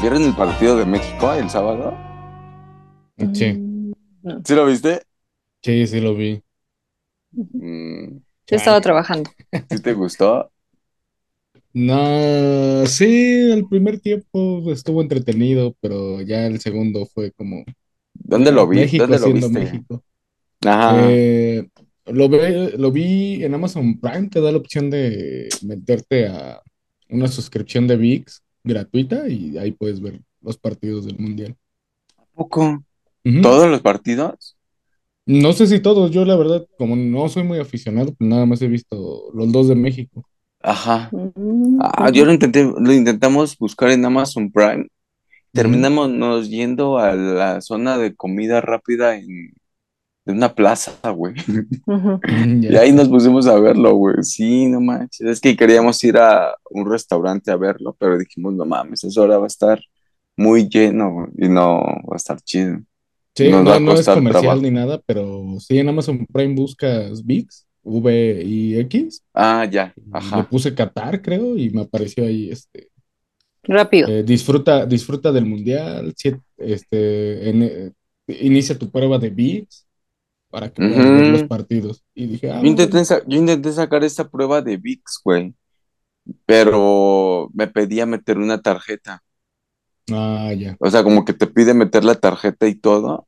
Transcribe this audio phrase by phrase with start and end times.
[0.00, 1.94] ¿Vieron el partido de México el sábado?
[3.32, 4.44] Sí, Mm, no.
[4.44, 5.02] ¿Sí lo viste?
[5.62, 6.42] sí, sí lo vi.
[7.32, 9.30] Mm, Yo estaba trabajando.
[9.70, 10.50] ¿Sí te gustó?
[11.72, 17.64] No, sí, el primer tiempo estuvo entretenido, pero ya el segundo fue como
[18.14, 18.86] ¿Dónde lo vi?
[18.86, 19.50] México ¿Dónde lo siendo viste?
[19.50, 20.04] México.
[20.64, 21.18] Ajá.
[21.18, 21.68] Eh,
[22.06, 26.62] lo ve- lo vi en Amazon Prime, te da la opción de meterte a
[27.10, 31.56] una suscripción de VIX gratuita y ahí puedes ver los partidos del Mundial.
[32.34, 32.84] ¿Poco?
[33.24, 33.40] Ujú.
[33.40, 34.56] ¿Todos los partidos?
[35.24, 38.62] No sé si todos, yo la verdad, como no soy muy aficionado, pues nada más
[38.62, 40.28] he visto los dos de México.
[40.60, 41.10] Ajá.
[41.12, 44.86] Mm, Ah, yo lo intenté, lo intentamos buscar en Amazon Prime.
[45.52, 49.54] Terminamos nos yendo a la zona de comida rápida en
[50.26, 51.34] de una plaza, güey.
[52.62, 54.16] Y ahí nos pusimos a verlo, güey.
[54.22, 55.26] Sí, no manches.
[55.28, 59.38] Es que queríamos ir a un restaurante a verlo, pero dijimos, no mames, esa hora
[59.38, 59.80] va a estar
[60.36, 62.80] muy lleno, y no va a estar chido.
[63.34, 64.62] Sí, Nos va no, a no es comercial trabajo.
[64.62, 69.22] ni nada, pero sí en Amazon Prime buscas VIX, V y X.
[69.32, 70.48] Ah, ya, y Le ajá.
[70.50, 72.88] puse Qatar, creo, y me apareció ahí este
[73.62, 74.08] Rápido.
[74.08, 77.92] eh, disfruta, disfruta del mundial, siete- este, en, eh,
[78.28, 79.85] inicia tu prueba de VIX
[80.56, 82.02] para que puedas ver los partidos.
[82.14, 85.54] Y dije, ah, Yo intenté, yo intenté sacar esta prueba de VIX, güey,
[86.46, 89.22] pero me pedía meter una tarjeta.
[90.10, 90.74] Ah, ya.
[90.80, 93.26] O sea, como que te pide meter la tarjeta y todo,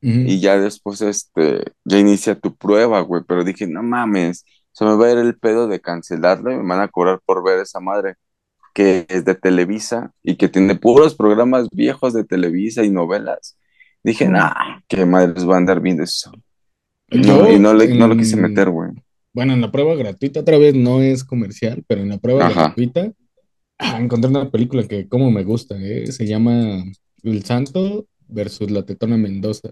[0.00, 3.24] y ya después, este, ya inicia tu prueba, güey.
[3.28, 6.66] Pero dije, no mames, se me va a ir el pedo de cancelarlo y me
[6.66, 8.14] van a cobrar por ver esa madre
[8.72, 13.58] que es de Televisa y que tiene puros programas viejos de Televisa y novelas.
[14.02, 16.32] Dije, nah, qué madres va a andar viendo eso.
[17.10, 18.90] Y no, y no, le, no lo quise meter, güey.
[19.32, 22.64] bueno, en la prueba gratuita, otra vez no es comercial, pero en la prueba Ajá.
[22.66, 23.12] gratuita
[23.80, 26.06] ah, encontré una película que como me gusta, ¿eh?
[26.12, 26.84] Se llama
[27.22, 29.70] El Santo versus la Tetona Mendoza.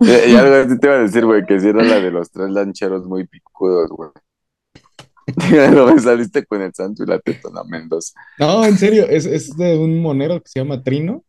[0.00, 2.30] Y, y algo así te iba a decir, güey, que si era la de los
[2.30, 4.10] tres lancheros muy picudos, güey.
[5.50, 8.12] Luego me saliste con el santo y la tetona Mendoza.
[8.38, 11.24] No, en serio, es, es de un monero que se llama Trino.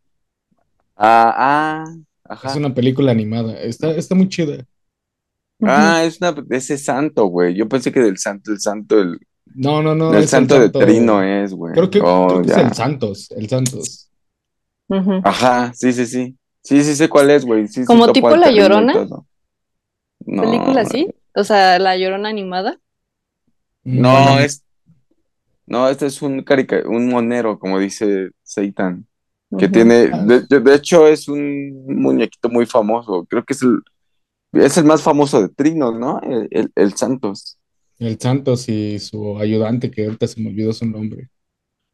[0.96, 1.96] Ah, ah,
[2.44, 3.60] Es una película animada.
[3.62, 4.66] Está, está muy chida.
[5.62, 7.56] Ah, es una, ese santo, güey.
[7.56, 9.20] Yo pensé que del santo, el santo, el,
[9.56, 10.80] No, no, no, el es el santo de santo.
[10.80, 11.74] Trino es, güey.
[11.74, 12.62] Creo que, Oh, creo que es ya.
[12.62, 14.12] el Santos, el Santos.
[15.24, 16.38] Ajá, sí, sí, sí.
[16.64, 17.68] Sí, sí sé cuál es, güey.
[17.68, 18.94] Sí, Como tipo La Llorona.
[20.26, 21.10] No, película así.
[21.34, 22.80] O sea, La Llorona animada.
[23.84, 24.64] no, es,
[25.66, 29.08] no, este es un carica, un monero, como dice Seitan,
[29.58, 33.26] que tiene, de, hecho es un muñequito muy famoso.
[33.30, 33.80] Creo que es el,
[34.54, 36.20] es el más famoso de Trino, ¿no?
[36.22, 37.58] El, el, el Santos.
[38.00, 41.30] el Santos y su ayudante, que ahorita se me olvidó su nombre.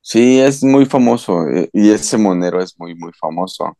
[0.01, 1.47] Sí, es muy famoso.
[1.49, 3.77] eh, y ese monero es muy, muy famoso.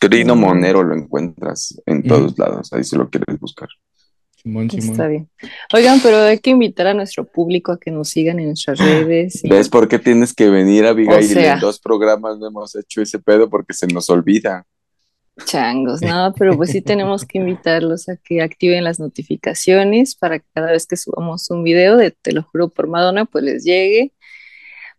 [0.00, 3.68] Trino Mm, Monero lo encuentras en todos lados, ahí si lo quieres buscar.
[4.42, 5.08] Simón, está Simón.
[5.08, 5.30] bien.
[5.74, 9.42] Oigan, pero hay que invitar a nuestro público a que nos sigan en nuestras redes
[9.42, 11.24] ¿Ves y, por qué tienes que venir, o Abigail?
[11.24, 14.64] En sea, dos programas no hemos hecho ese pedo porque se nos olvida.
[15.44, 16.32] changos, ¿no?
[16.38, 20.86] Pero pues sí tenemos que invitarlos a que activen las notificaciones para que cada vez
[20.86, 24.12] que subamos un video de Te lo juro por Madonna, pues les llegue.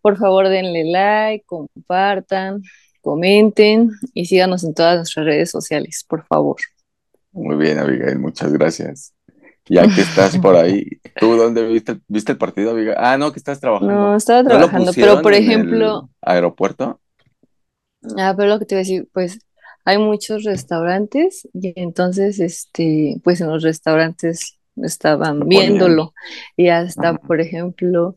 [0.02, 2.62] Por favor, denle like, compartan,
[3.02, 6.58] comenten y síganos en todas nuestras redes sociales, por favor.
[7.32, 9.14] Muy bien, Abigail, muchas gracias.
[9.69, 10.84] Ya que estás por ahí,
[11.19, 12.96] ¿tú dónde viste, viste el partido, Abigail?
[12.97, 14.16] Ah, no, que estás trabajando.
[14.16, 17.00] estaba ¿No lo trabajando, pero por ejemplo, aeropuerto?
[18.18, 19.40] ah, pero lo que te iba a decir, pues
[19.85, 26.13] hay muchos restaurantes y entonces, este, pues en los restaurantes estaban viéndolo
[26.56, 27.19] y hasta, Ajá.
[27.19, 28.16] por ejemplo,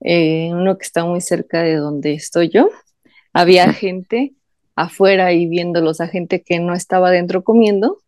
[0.00, 2.70] eh, uno que está muy cerca de donde estoy yo,
[3.32, 4.34] había gente
[4.76, 7.98] afuera y viéndolos, a gente que no estaba dentro comiendo,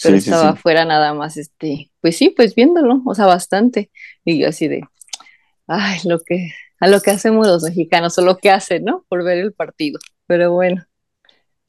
[0.00, 0.50] pero Sí, sí, estaba sí.
[0.50, 3.90] afuera nada más, este, pues sí, pues viéndolo, o sea, bastante.
[4.24, 4.82] Y yo así de,
[5.68, 9.04] ay, lo que, a lo que hacemos los mexicanos, o lo que hacen, ¿no?
[9.08, 10.00] Por ver el partido.
[10.26, 10.84] Pero bueno,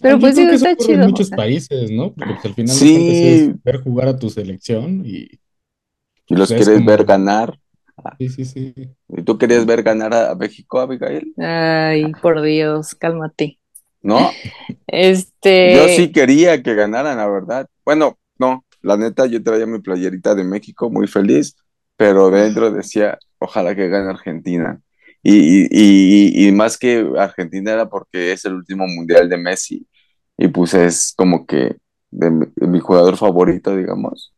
[0.01, 2.13] pero yo pues eso está en chido, o muchos sea, países, ¿no?
[2.13, 5.29] Porque pues, al final Sí, es ver jugar a tu selección y
[6.27, 7.59] y los es quieres ver ganar.
[7.97, 8.73] Ah, sí, sí, sí.
[9.09, 11.37] ¿Y tú querías ver ganar a a México, Abigail?
[11.37, 13.59] ay, por Dios, cálmate.
[14.03, 14.19] ¿No?
[14.19, 14.27] Yo
[14.87, 17.67] Este, sí quería que ganaran, la verdad.
[17.85, 21.55] Bueno, no, la neta, yo traía mi playerita de México muy feliz,
[21.97, 24.81] pero dentro decía, ojalá que gane Argentina.
[25.23, 29.87] Y, y, y, y más que Argentina era porque es el último mundial de Messi.
[30.37, 31.77] Y pues es como que
[32.11, 34.33] de mi, de mi jugador favorito, digamos.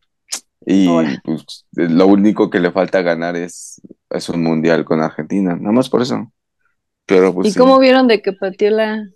[0.65, 0.87] Y
[1.23, 5.55] pues lo único que le falta ganar es, es un mundial con Argentina.
[5.55, 6.31] Nada más por eso.
[7.07, 7.59] Pero pues ¿Y sí.
[7.59, 9.07] cómo vieron de que pateó la,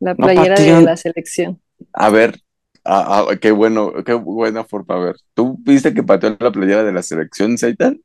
[0.00, 1.60] la No playera de la selección?
[1.92, 2.40] A ver,
[2.84, 4.94] a- a- qué bueno, qué buena forma.
[4.96, 8.00] A ver, ¿tú viste que pateó la playera de la selección, Seitan?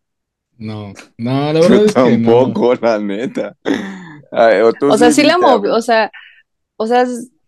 [0.58, 2.44] No, no, la verdad es que no.
[2.44, 3.56] Tampoco, la neta.
[4.32, 6.12] Ay, o tú O sea, sí la movió, o sea,
[6.78, 7.06] o sea,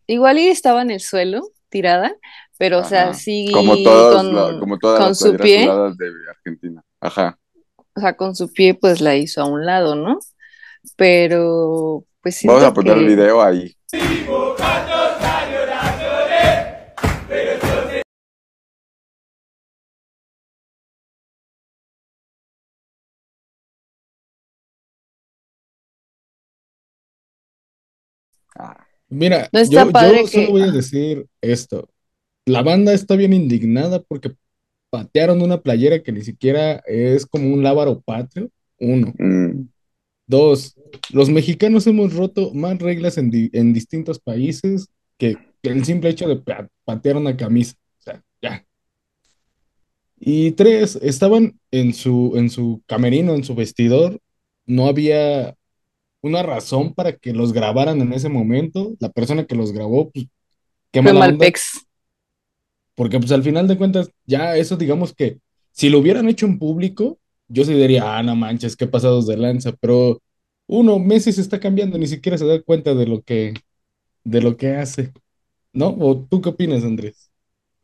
[0.07, 2.11] igual y estaba en el suelo, tirada,
[2.57, 6.83] pero o sea, sí Como con, la- como todas con las su pie, de Argentina.
[6.99, 7.37] Ajá.
[7.95, 10.19] o sea, con su pie pues la hizo a un lado, ¿no?
[10.95, 13.75] Pero pues Vamos siento a poner el que video ahí.
[29.09, 31.87] Mira, No yo, solo que- voy a decir esto.
[32.45, 34.35] La banda está bien indignada porque
[34.89, 38.49] patearon una playera que ni siquiera es como un lábaro patrio.
[38.79, 39.13] Uno.
[39.17, 39.67] mm,
[40.25, 40.75] Dos,
[41.11, 44.87] los mexicanos hemos roto más reglas en, di- en distintos países
[45.17, 47.75] que, que el simple hecho de pa- patear una camisa.
[47.99, 48.65] O sea, ya.
[50.19, 54.19] Y tres, estaban en su, en su camerino, en su vestidor.
[54.65, 55.55] No había
[56.21, 58.95] una razón para que los grabaran en ese momento.
[58.99, 60.27] La persona que los grabó, pues,
[60.91, 61.31] qué mala onda.
[61.31, 61.85] Malpex.
[62.95, 65.39] Porque pues al final de cuentas, ya eso digamos que
[65.71, 69.37] si lo hubieran hecho en público, yo sí diría, ah, no manches, qué pasados de
[69.37, 69.73] lanza.
[69.73, 70.21] Pero
[70.67, 73.53] uno, Messi se está cambiando, ni siquiera se da cuenta de lo que,
[74.25, 75.13] de lo que hace.
[75.73, 75.89] ¿No?
[75.99, 77.31] ¿O tú qué opinas, Andrés?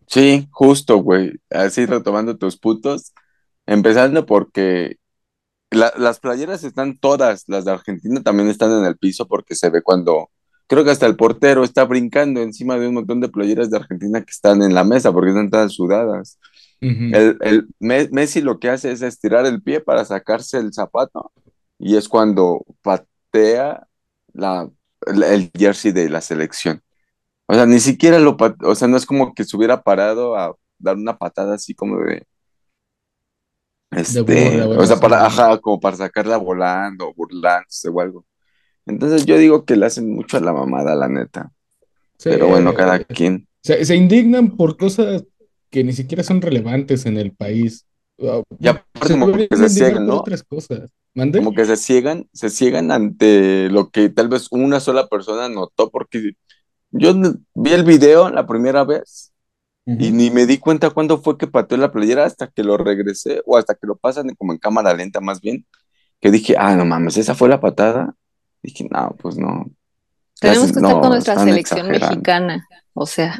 [0.07, 1.33] Sí, justo, güey.
[1.49, 3.13] Así retomando tus putos.
[3.65, 4.97] Empezando porque
[5.71, 9.69] la- las playeras están todas, las de Argentina también están en el piso porque se
[9.71, 10.29] ve cuando,
[10.67, 14.21] creo que hasta el portero está brincando encima de un montón de playeras de Argentina
[14.23, 16.39] que están en la mesa porque están todas sudadas.
[17.09, 21.31] El, el Me- Messi lo que hace es estirar el pie para sacarse el zapato
[21.79, 23.87] y es cuando patea
[24.33, 24.69] la,
[25.07, 26.81] el, jersey de la selección.
[27.47, 30.55] O sea, ni siquiera lo, o sea, no es como que se hubiera parado a
[30.79, 32.25] dar una patada así como de,
[33.91, 38.25] este, burla, o sea, para, ajá, como para sacarla volando, burlándose o algo.
[38.85, 41.51] Entonces yo digo que le hacen mucho a la mamada, la neta.
[42.17, 43.47] Sí, Pero bueno, cada quien.
[43.63, 45.23] se, se indignan por cosas
[45.69, 47.85] que ni siquiera son relevantes en el país.
[48.21, 50.17] Ah, Y aparte se como que se ciegan, ¿no?
[50.17, 50.91] otras cosas.
[51.13, 51.39] ¿Mande?
[51.39, 55.89] como que se ciegan, se ciegan ante lo que tal vez una sola persona notó,
[55.89, 56.33] porque
[56.91, 57.13] yo
[57.55, 59.31] vi el video la primera vez
[59.85, 63.41] y ni me di cuenta cuándo fue que pateó la playera hasta que lo regresé,
[63.45, 65.65] o hasta que lo pasan como en cámara lenta más bien,
[66.21, 68.13] que dije, ah, no mames, esa fue la patada.
[68.61, 69.65] Dije, no, pues no.
[70.39, 72.07] Tenemos que estar no, con nuestra selección exagerando.
[72.07, 72.67] mexicana.
[72.93, 73.39] O sea,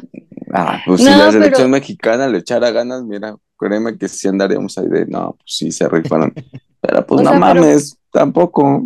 [0.52, 4.76] Ah, pues si la selección pero- mexicana le echara ganas, mira, créeme que sí andaríamos
[4.78, 6.32] ahí de, no, pues sí se rifaron.
[6.82, 8.82] Pero pues O no sea, pero- mames, tampoco.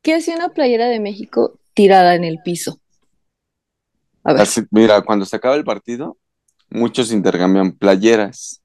[0.00, 2.78] ¿qué hacía una playera de México tirada en el piso?
[4.22, 6.16] A ver, Así, mira, cuando se acaba el partido,
[6.70, 8.62] muchos intercambian playeras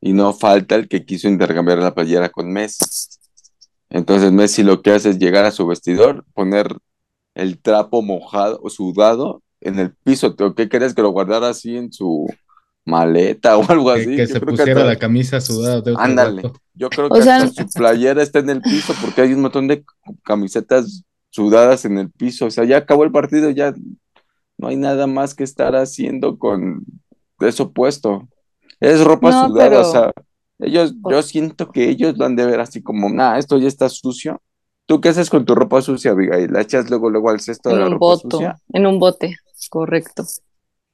[0.00, 2.84] y no falta el que quiso intercambiar la playera con Messi.
[3.90, 6.74] Entonces Messi lo que hace es llegar a su vestidor, poner
[7.34, 10.34] el trapo mojado o sudado en el piso.
[10.34, 12.26] ¿Tú ¿Qué querías que lo guardara así en su
[12.84, 14.10] maleta o algo Que, así?
[14.16, 16.42] que Yo se creo que pusiera hasta- la camisa sudada de otro Ándale.
[16.74, 19.40] Yo creo O que sea- hasta su playera está en el piso porque hay un
[19.42, 19.84] montón de
[20.24, 22.46] camisetas sudadas en el piso.
[22.46, 23.74] O sea, ya acabó el partido, ya
[24.56, 26.84] no hay nada más que estar haciendo con
[27.40, 28.28] eso puesto.
[28.80, 30.12] Es ropa No, sudada, pero- o sea,
[30.60, 33.88] ellos, yo siento que ellos lo han de ver así como, nah, esto ya está
[33.88, 34.40] sucio.
[34.86, 36.50] ¿Tú qué haces con tu ropa sucia, Abigail?
[36.52, 38.56] ¿La echas luego, luego al cesto de la un ropa bote, sucia?
[38.72, 39.36] en un bote,
[39.68, 40.24] correcto.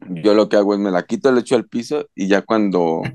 [0.08, 3.14] Yo lo que hago es me la quito, la echo al piso y ya cuando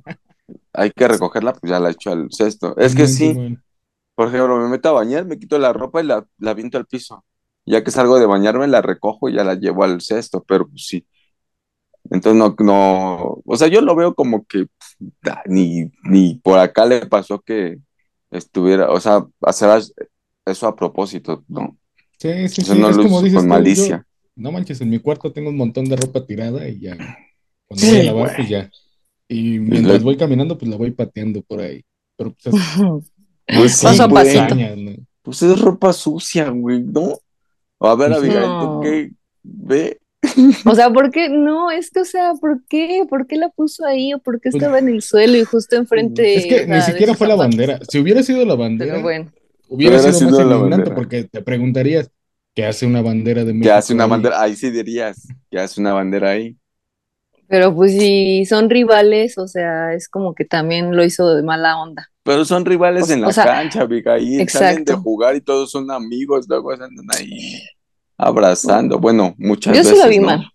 [0.74, 2.78] hay que recogerla, pues ya la echo al cesto.
[2.78, 3.44] Es que sí.
[4.16, 6.88] Por ejemplo, me meto a bañar, me quito la ropa y la, la aviento al
[6.88, 7.26] piso.
[7.66, 10.86] Ya que salgo de bañarme, la recojo y ya la llevo al cesto, pero pues
[10.88, 11.08] sí.
[12.12, 16.58] Entonces no, no, o sea, yo lo veo como que pff, da, ni, ni por
[16.60, 17.78] acá le pasó que
[18.32, 19.82] estuviera, o sea, hacer
[20.46, 21.78] eso a propósito, ¿no?
[22.20, 24.06] Sí, sí, O sea, sí, no es lo como dices con tú, yo- malicia.
[24.40, 26.96] No manches, en mi cuarto tengo un montón de ropa tirada y ya,
[27.68, 28.36] cuando Sí, voy a lavar, güey.
[28.38, 28.72] pues ya.
[29.28, 31.84] Y mientras voy caminando, pues la voy pateando por ahí.
[32.18, 32.62] Pero pues es
[33.60, 34.24] Pues sí, Paso a güey.
[34.36, 34.56] pasito.
[35.22, 37.18] Pues es ropa sucia, güey, ¿no?
[37.80, 38.20] A ver, Pues.
[38.22, 38.62] Abigail, No.
[38.62, 39.12] ¿tú qué?
[39.44, 40.00] Ve,
[40.66, 41.30] O sea, ¿por qué?
[41.30, 43.04] No, es que, o sea, ¿por qué?
[43.10, 44.14] ¿Por qué la puso ahí?
[44.14, 46.36] ¿O por qué Pues- estaba en el suelo y justo enfrente?
[46.36, 47.80] Es que o ni sea, siquiera fue la bandera.
[47.90, 49.32] Si hubiera sido la bandera, bueno,
[49.70, 52.12] hubiera Hubiera sido más sido la porque te preguntarías
[52.60, 54.10] qué hace una bandera de que México hace una ahí?
[54.12, 56.58] bandera, ahí sí dirías, que hace una bandera ahí.
[57.48, 61.80] pero pues si son rivales, o sea, es como que también lo hizo de mala
[61.82, 62.10] onda.
[62.24, 64.48] Pero son rivales O- en o la sea, cancha, Abigail.
[64.50, 67.62] Salen de jugar y todos son amigos, luego se andan ahí
[68.18, 69.00] abrazando.
[69.00, 70.28] Bueno, muchas Yo sí veces, lo vi ¿no?
[70.28, 70.52] mal.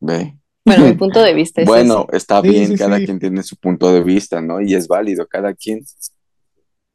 [0.00, 0.36] Ve.
[0.64, 3.06] Bueno, mi punto de vista es Bueno, está Sí, bien, sí, cada sí.
[3.06, 4.60] quien tiene su punto de vista, ¿no?
[4.60, 5.84] Y es válido, cada quien.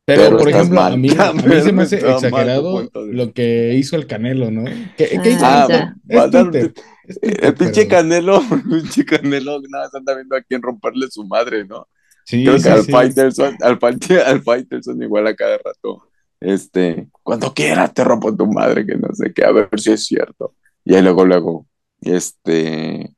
[0.06, 0.94] Pero, Pero por ejemplo, mal.
[0.94, 4.64] a mí, a mí se me hace está exagerado lo que hizo el Canelo, ¿no?
[4.98, 5.46] ¿Qué, qué hizo?
[5.46, 5.94] Ah.
[6.08, 6.74] Es Twitter,
[7.08, 10.62] es Twitter, el pinche pero- Canelo, el pinche Canelo, nada, más anda viendo a quién
[10.62, 11.88] romperle su madre, ¿no?
[12.26, 12.92] Sí, Creo sí, que al sí.
[12.92, 13.80] Faitelson, al,
[14.26, 16.08] al Faitelson igual a cada rato,
[16.40, 20.06] este, cuando quieras te rompo tu madre, que no sé qué, a ver si es
[20.06, 20.56] cierto.
[20.84, 21.68] Y ahí luego, luego,
[22.02, 23.14] este,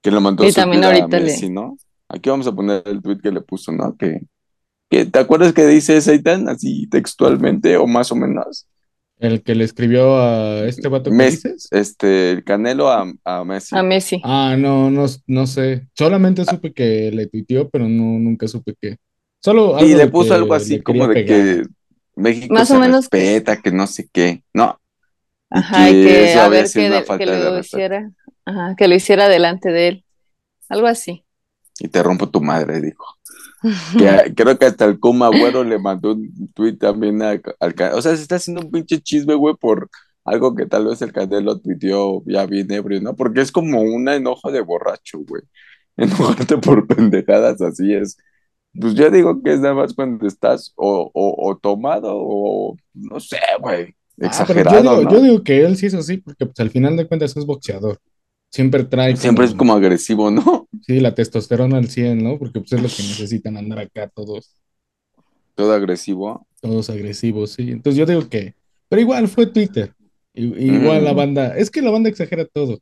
[0.00, 1.76] que le mandó Y su también a ahorita le- Messi, ¿no?
[2.08, 3.96] Aquí vamos a poner el tweet que le puso, ¿no?
[3.96, 4.22] Que,
[4.90, 8.66] que ¿te acuerdas que dice Seitan así textualmente o más o menos?
[9.18, 11.66] El que le escribió a este vato que dices.
[11.72, 13.76] Este, el Canelo a, a Messi.
[13.76, 14.20] A Messi.
[14.24, 15.88] Ah, no, no, no sé.
[15.94, 18.98] Solamente supe que le tuiteó, pero no, nunca supe que.
[19.40, 21.26] Solo Y le puso algo así como de pegar.
[21.26, 21.62] que
[22.14, 24.42] México Más se o menos que- respeta, que no sé qué.
[24.54, 24.80] No,
[25.50, 28.10] Ajá, y que que eso a ver que, de- lo hiciera.
[28.44, 30.04] Ajá, que lo hiciera delante de él.
[30.68, 31.24] Algo así.
[31.80, 33.04] y te rompo tu madre, dijo.
[33.96, 38.02] Que creo que hasta el Kuma Agüero le mandó un tweet también a- al O
[38.02, 39.88] sea, se está haciendo un pinche chisme, güey, por
[40.24, 43.16] algo que tal vez el Canelo tuiteó ya bien ebrio, ¿no?
[43.16, 45.42] Porque es como una enojo de borracho, güey.
[45.96, 48.16] Enojarte por pendejadas así es.
[48.78, 53.18] Pues yo digo que es nada más cuando estás o, o, o tomado o no
[53.20, 53.94] sé, güey.
[54.20, 55.10] Ah, pero Exagerado, yo digo, ¿no?
[55.10, 57.98] yo digo que él sí es así, porque pues, al final de cuentas es boxeador.
[58.50, 60.66] Siempre trae Siempre es como agresivo, ¿no?
[60.86, 62.38] Sí, la testosterona al 100, ¿no?
[62.38, 64.54] Porque pues es lo que necesitan andar acá todos,
[65.54, 66.46] Todo agresivo.
[66.60, 67.70] todos agresivos, sí.
[67.72, 68.54] Entonces yo digo que,
[68.88, 69.92] pero igual fue Twitter.
[70.34, 72.78] Igual la banda, es que la banda exagera todo,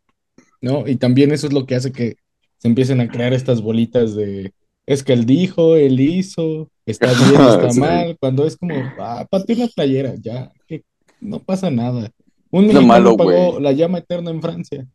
[0.60, 0.86] ¿no?
[0.86, 2.16] Y también eso es lo que hace que
[2.58, 4.52] se empiecen a crear estas bolitas de,
[4.86, 7.80] es que él dijo, él hizo, está bien, está Sí.
[7.80, 10.84] mal, cuando es como, ah, pateé una playera, ya, que
[11.20, 12.10] no pasa nada.
[12.50, 14.86] Un mexicano malo, pagó la llama eterna en Francia.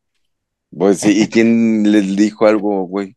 [0.76, 3.16] Pues sí, ¿y quién les dijo algo, güey?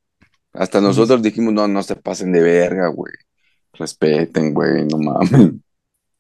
[0.53, 3.13] Hasta nosotros dijimos, no, no se pasen de verga, güey.
[3.75, 5.53] Respeten, güey, no mames.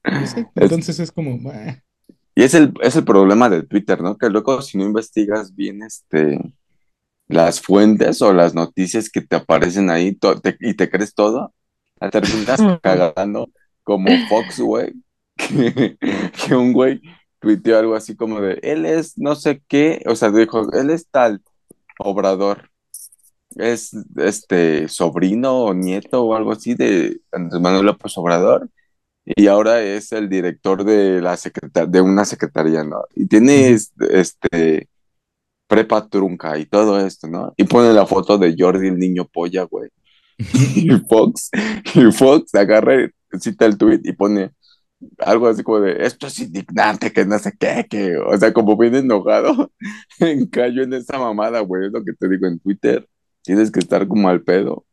[0.04, 1.76] Exacto, Es- Entonces es como, ah,
[2.34, 4.16] Y es el, es el problema de Twitter, ¿no?
[4.18, 6.38] Que luego si no investigas bien este,
[7.28, 11.52] las fuentes o las noticias que te aparecen ahí te- y te crees todo,
[12.00, 13.50] la terminas cagando
[13.82, 14.92] como Fox, güey.
[15.36, 15.96] Que,
[16.46, 17.02] que un güey
[17.44, 21.08] tuiteó algo así como de, él es no sé qué, o sea, dijo, él es
[21.10, 21.42] tal
[21.98, 22.70] obrador.
[23.56, 28.68] Es este sobrino o nieto o algo así de Andrés Manuel López Obrador
[29.24, 33.04] y ahora es el director de la secreta- de una secretaría, ¿no?
[33.14, 34.88] Y tiene este, este,
[35.68, 37.52] prepa trunca y todo esto, ¿no?
[37.56, 39.90] Y pone la foto de Jordi el niño polla, güey.
[40.76, 41.50] Y Fox,
[41.94, 43.08] y Fox agarra,
[43.40, 44.52] cita el tweet y pone
[45.18, 48.76] algo así como de esto es indignante, que no sé qué, que, o sea, como
[48.76, 49.70] bien enojado,
[50.50, 53.08] cayó en esa mamada, güey, es lo que te digo en Twitter.
[53.42, 54.84] Tienes que estar como al pedo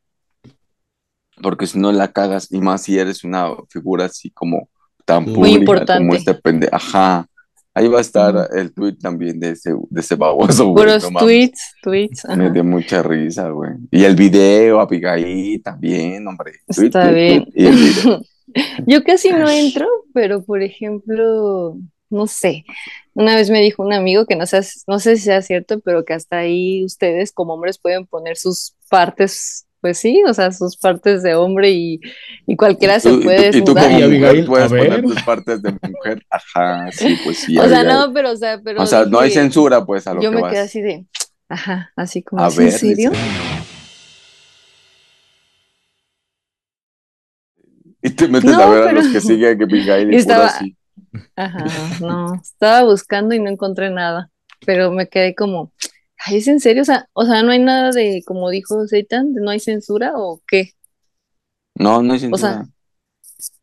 [1.41, 4.70] porque si no la cagas, y más si eres una figura así como
[5.06, 6.03] tan Muy pública importante.
[6.03, 6.75] como este pendejo.
[6.75, 7.27] Ajá.
[7.74, 10.86] Ahí va a estar el tweet también de ese, de ese baboso, güey.
[10.86, 12.25] Puros no tweets, tweets.
[12.25, 12.36] ajá.
[12.36, 13.72] Me dio mucha risa, güey.
[13.89, 16.53] Y el video, Abigail, también, hombre.
[16.68, 17.46] Está tweet, bien.
[17.46, 18.22] tweet, y el video.
[18.86, 21.77] Yo casi no entro, pero por ejemplo,
[22.10, 22.65] no sé.
[23.13, 26.05] Una vez me dijo un amigo que no sé, no sé si sea cierto, pero
[26.05, 30.77] que hasta ahí ustedes como hombres pueden poner sus partes, pues sí, o sea, sus
[30.77, 32.00] partes de hombre y,
[32.48, 34.00] y cualquiera se Tú- puede tú- y tú como.
[34.00, 36.24] Y mujer puedes poner tus partes de mujer.
[36.29, 37.58] Ajá, sí, pues sí.
[37.58, 40.22] O sea, no, pero o sea, pero O sea, no hay censura, pues, a lo
[40.22, 40.51] Yo que me vas.
[40.53, 41.05] quedé así de,
[41.50, 43.10] ajá, así como, A ¿es en ver, serio?
[43.12, 43.22] dice.
[48.01, 50.75] Y te metes No, a ver a los que siguen que Abigail y estaba- así.
[51.36, 51.65] Ajá,
[52.00, 54.29] no, estaba buscando y no encontré nada,
[54.65, 55.72] pero me quedé como,
[56.17, 56.84] ay, ¿es en serio?
[56.84, 60.41] O sea, o sea, no hay nada de, como dijo Seitan, no hay censura o
[60.48, 60.72] qué.
[61.75, 62.67] No, no hay sea, censura.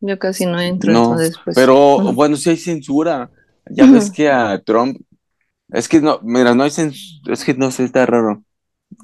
[0.00, 1.54] Yo casi no entro, No, entonces pues.
[1.54, 3.30] Pero bueno, sí hay censura.
[3.71, 5.00] Ya ves que a Trump,
[5.71, 8.42] es que no, mira, no hay censura, es que no sé, está raro.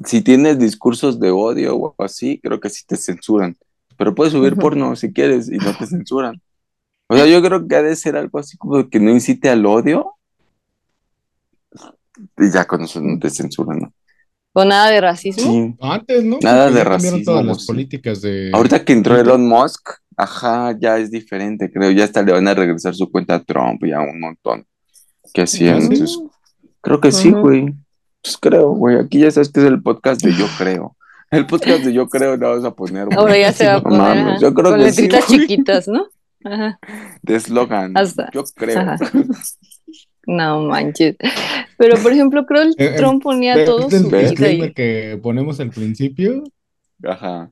[0.05, 3.57] Si tienes discursos de odio o así, creo que sí te censuran.
[3.97, 6.41] Pero puedes subir porno si quieres y no te censuran.
[7.09, 9.65] O sea, yo creo que ha de ser algo así como que no incite al
[9.67, 10.15] odio.
[12.39, 13.93] Y ya con eso no te censuran, ¿no?
[14.57, 15.43] O nada de racismo.
[15.43, 15.75] Sí.
[15.81, 16.39] Antes, ¿no?
[16.41, 17.67] Nada Porque de racismo, todas las sí.
[17.67, 18.51] políticas de...
[18.53, 19.19] Ahorita que entró.
[19.19, 21.91] Elon Musk, ajá, ya es diferente, creo.
[21.91, 24.65] Ya hasta le van a regresar su cuenta a Trump y a un montón
[25.33, 25.77] que hacían.
[25.77, 25.87] ¿Ah, sí?
[25.87, 26.19] Entonces,
[26.81, 27.75] creo que sí, güey.
[28.23, 28.97] Pues creo, güey.
[28.97, 30.97] Aquí ya sabes que es el podcast de Yo Creo.
[31.37, 33.07] El podcast de Yo Creo lo vamos a poner.
[33.07, 33.19] güey.
[33.19, 36.07] Ahora ya se va a poner mames, ajá, yo creo con que letritas chiquitas, ¿no?
[36.45, 36.79] Ajá.
[37.23, 37.95] De eslogan.
[38.33, 38.79] Yo creo.
[38.81, 38.97] ajá.
[40.27, 41.17] No manches.
[41.77, 44.73] Pero por ejemplo, creo Eh, que eh, Trump ponía Ve- todo ¿viste su vida ahí.
[44.73, 46.43] que ponemos al principio?
[47.03, 47.51] Ajá.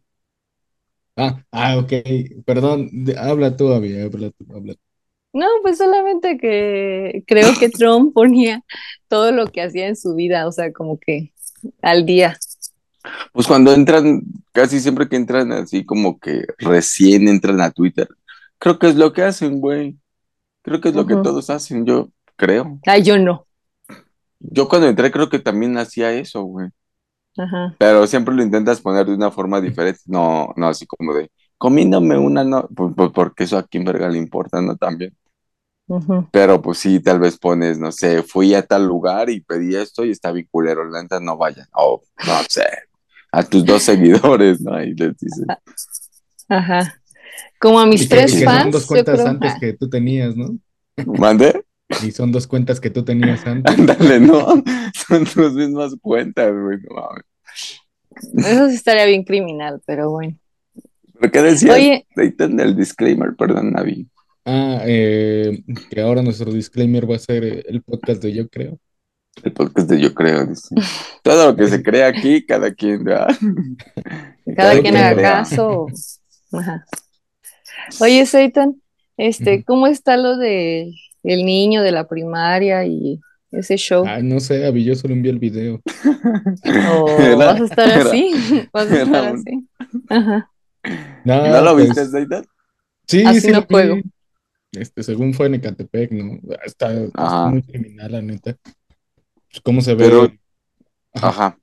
[1.17, 1.93] Ah, ah, ok.
[2.47, 4.81] Perdón, de- habla tú, Abby, habla tú, habla tú.
[5.35, 8.63] No, pues solamente que creo que Trump ponía
[9.09, 11.33] todo lo que hacía en su vida, o sea, como que
[11.83, 12.39] al día.
[13.33, 18.09] Pues cuando entran, casi siempre que entran así como que recién entran a Twitter,
[18.59, 19.97] creo que es lo que hacen, güey.
[20.63, 22.79] Creo que es lo que todos hacen, yo creo.
[22.87, 23.47] Ay, yo no.
[24.39, 26.69] Yo cuando entré creo que también hacía eso, güey.
[27.37, 27.75] Ajá.
[27.79, 32.19] Pero siempre lo intentas poner de una forma diferente, no, no así como de comiéndome
[32.19, 32.69] una, no,
[33.15, 34.77] porque eso a quién verga le importa, ¿no?
[34.77, 35.17] También.
[36.31, 40.05] Pero pues sí, tal vez pones, no sé, fui a tal lugar y pedí esto
[40.05, 41.67] y está bien culero, la neta, no vayan.
[41.75, 42.65] O, no sé,
[43.33, 44.81] a tus dos seguidores, ¿no?
[44.83, 45.47] Y les dices,
[46.49, 47.01] Ajá.
[47.59, 49.29] Como a mis Y que, tres y que son fans, dos yo cuentas creo.
[49.29, 50.59] antes ah, que tú tenías, ¿no?
[51.07, 51.65] ¿mande?
[52.05, 53.79] Y son dos cuentas que tú tenías antes.
[53.79, 54.63] Ándale, no,
[55.09, 57.09] son tus mismas cuentas, güey, no.
[58.41, 60.37] Eso sí estaría bien criminal, pero bueno.
[61.19, 61.77] ¿Pero qué decías?
[61.77, 64.09] Oye, el disclaimer, perdón, Navi.
[64.45, 68.79] Ah, eh, que ahora nuestro disclaimer va a ser el podcast de Yo Creo.
[69.43, 70.75] El podcast de Yo Creo, dice.
[71.23, 73.27] Todo lo que se crea aquí, cada quien, cada
[74.57, 75.87] Cada quien quien haga caso.
[76.53, 76.85] Ajá.
[78.01, 78.81] Oye, Seitan,
[79.17, 79.65] este.
[79.65, 83.21] ¿cómo está lo de el niño de la primaria y
[83.51, 84.05] ese show?
[84.07, 85.81] Ay, no sé, Abby, yo solo envié el video.
[86.95, 88.69] ¿O Era- vas a estar era- así?
[88.73, 89.69] ¿Vas a estar un- así?
[90.09, 90.51] Ajá.
[91.25, 92.45] No, ¿No lo pues, viste, Zaitan?
[93.07, 93.97] Sí, Así sí no juego.
[94.73, 96.39] Este, según fue en Ecatepec, ¿no?
[96.65, 97.49] Está, está Ajá.
[97.49, 98.57] muy criminal, la neta.
[99.63, 100.05] ¿Cómo se ve?
[100.05, 100.33] Pero-
[101.15, 101.59] Ajá.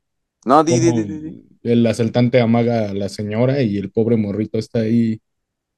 [0.46, 4.58] No, di, di, di, di, el asaltante amaga a la señora y el pobre morrito
[4.58, 5.20] está ahí,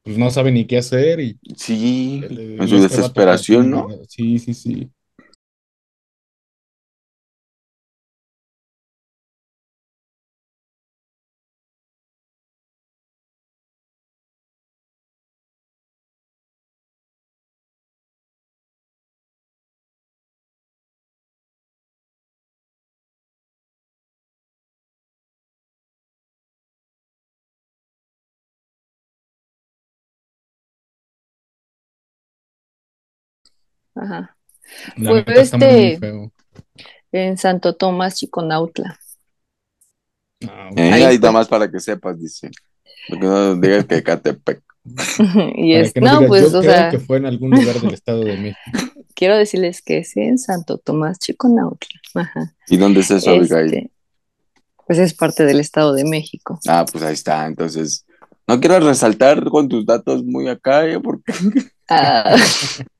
[0.04, 3.88] pues no sabe ni qué hacer y Sí, en su este desesperación, ¿no?
[4.08, 4.90] Sí, sí, sí.
[34.02, 34.36] Ajá.
[34.98, 36.32] La Pues, neta está muy, muy este- feo.
[37.14, 38.98] En Santo Tomás, Chiconautla.
[40.48, 40.70] Ah.
[40.76, 41.20] Eh, Ahí ahí fue.
[41.20, 42.50] nada más para que sepas, dice.
[43.10, 44.62] Porque no digas que Catepec.
[45.56, 47.52] Y es, que no no, digas, pues, yo o creo sea, que fue en algún
[47.52, 48.60] lugar del Estado de México.
[49.16, 52.00] quiero decirles que es en Santo Tomás, Chiconautla.
[52.16, 52.56] Ajá.
[52.68, 53.66] ¿Y dónde es eso, Abigail?
[53.74, 53.92] Este,
[54.88, 56.60] pues es parte del Estado de México.
[56.68, 57.46] Ah, pues ahí está.
[57.46, 58.06] Entonces,
[58.48, 61.00] no quiero resaltar con tus datos muy acá, ¿eh?
[61.00, 61.34] Porque
[61.88, 62.36] Ah,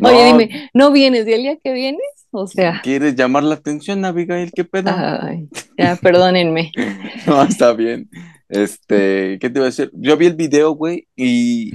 [0.00, 2.00] no, Oye, dime, ¿no vienes del día que vienes?
[2.30, 4.52] O sea, ¿quieres llamar la atención, Abigail?
[4.52, 4.90] ¿Qué pedo?
[4.94, 6.72] ay, ya, perdónenme.
[7.26, 8.08] No, está bien.
[8.48, 9.90] Este, ¿qué te iba a decir?
[9.94, 11.72] Yo vi el video, güey, y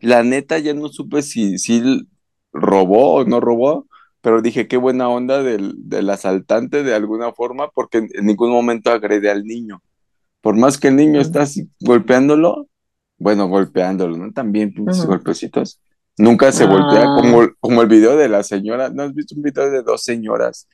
[0.00, 2.06] la neta ya no supe si, si
[2.52, 3.86] robó o no robó,
[4.20, 8.50] pero dije qué buena onda del, del asaltante de alguna forma, porque en, en ningún
[8.50, 9.82] momento agrede al niño.
[10.40, 11.28] Por más que el niño Ujú.
[11.28, 12.68] está así golpeándolo,
[13.18, 14.32] bueno, golpeándolo, ¿no?
[14.32, 15.80] También pinches golpecitos.
[16.18, 16.66] Nunca se Ah.
[16.68, 18.90] voltea, como, como el video de la señora.
[18.90, 20.68] ¿No has visto un video de dos señoras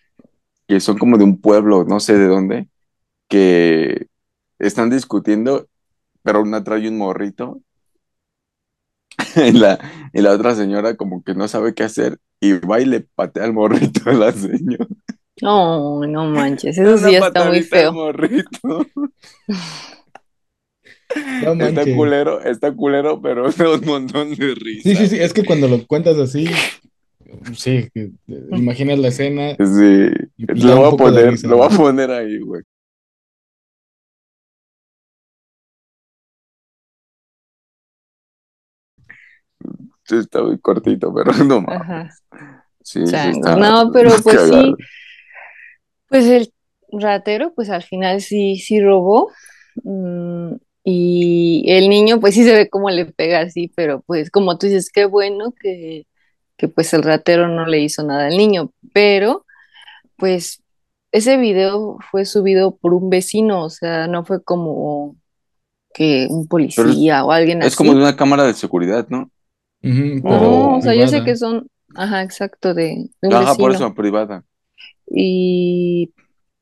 [0.67, 2.69] que son como de un pueblo, no sé de dónde,
[3.29, 4.09] que
[4.59, 5.67] están discutiendo,
[6.23, 7.61] pero una trae un morrito
[9.37, 9.79] y la,
[10.13, 13.45] y la otra señora como que no sabe qué hacer y va y le patea
[13.45, 14.87] al morrito a la señora.
[15.41, 17.93] No, no manches, eso sí está muy feo.
[17.93, 18.87] morrito.
[21.43, 24.89] No Está culero, está culero, pero da un montón de risa.
[24.89, 26.47] Sí, sí, sí, es que cuando lo cuentas así,
[27.55, 28.11] sí, eh,
[28.51, 29.57] imaginas la escena.
[29.57, 32.63] Sí, lo voy a poner, risa, lo voy a poner ahí, güey.
[40.05, 41.81] Sí, está muy cortito, pero no mames.
[41.83, 42.11] Ajá.
[42.83, 44.77] Sí, sí No, pero pues cagado.
[44.77, 44.85] sí,
[46.09, 46.53] pues el
[46.91, 49.31] ratero, pues al final sí, sí robó.
[49.85, 50.55] mm,
[50.91, 54.69] y el niño, pues sí se ve cómo le pega así, pero pues como tú
[54.69, 56.07] dices, qué bueno que,
[56.57, 58.73] que pues el ratero no le hizo nada al niño.
[58.95, 59.45] Pero,
[60.17, 60.63] pues,
[61.13, 65.17] ese video fue subido por un vecino, o sea, no fue como
[65.93, 67.77] que un policía o alguien Es así.
[67.77, 69.31] como de una cámara de seguridad, ¿no?
[69.83, 73.93] No, o sea, yo sé que son, ajá, exacto, de, de un Ajá, por eso,
[73.93, 74.43] privada.
[75.07, 76.15] Y,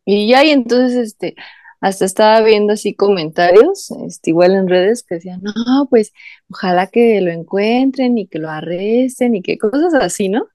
[0.05, 1.37] y ya, y entonces, este,
[1.81, 6.13] hasta estaba viendo así comentarios, este, igual en redes, que decían, no, pues
[6.51, 10.49] ojalá que lo encuentren y que lo arresten y que cosas así, ¿no?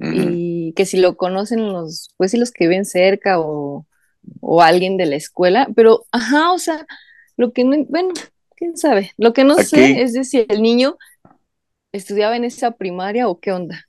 [0.00, 3.86] Y que si lo conocen los, pues si los que ven cerca o,
[4.40, 6.84] o alguien de la escuela, pero, ajá, o sea,
[7.36, 8.12] lo que no, bueno,
[8.56, 10.96] quién sabe, lo que no sé es de si el niño
[11.92, 13.86] estudiaba en esa primaria o qué onda.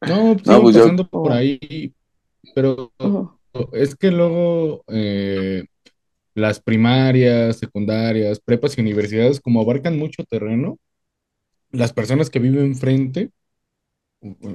[0.00, 1.94] No, pues, pues pasando por ahí,
[2.54, 2.92] pero
[3.72, 5.64] es que luego eh,
[6.34, 10.78] las primarias, secundarias, prepas y universidades, como abarcan mucho terreno,
[11.70, 13.30] las personas que viven enfrente,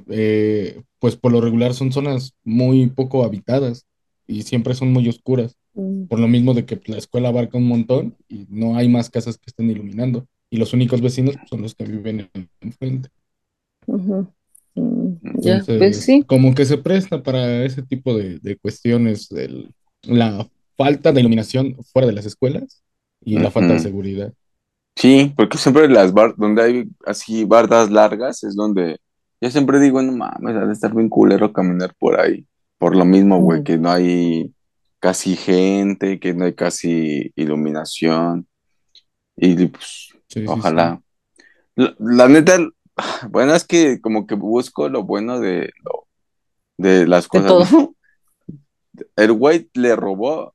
[0.09, 3.85] eh, pues por lo regular son zonas muy poco habitadas
[4.27, 5.57] y siempre son muy oscuras.
[5.73, 6.05] Mm.
[6.05, 9.37] Por lo mismo de que la escuela abarca un montón y no hay más casas
[9.37, 10.27] que estén iluminando.
[10.49, 12.29] Y los únicos vecinos son los que viven
[12.61, 13.09] enfrente.
[13.85, 14.21] Mm,
[14.75, 16.23] ya, pues sí.
[16.23, 19.29] Como que se presta para ese tipo de, cuestiones,
[20.03, 22.83] la falta de iluminación fuera de las escuelas
[23.21, 24.33] y la falta de seguridad.
[24.95, 28.99] Sí, porque siempre las bar donde hay así bardas largas es donde
[29.41, 32.45] yo siempre digo, no mames, ha de estar bien culero caminar por ahí.
[32.77, 34.53] Por lo mismo, güey, que no hay
[34.99, 38.47] casi gente, que no hay casi iluminación.
[39.37, 40.13] Y pues,
[40.45, 41.01] ojalá.
[41.75, 42.57] La, neta,
[43.29, 45.71] bueno, es que como que busco lo bueno de,
[46.77, 47.69] de las cosas.
[49.15, 50.53] El güey le robó,